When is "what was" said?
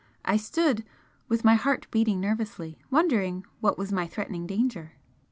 3.59-3.91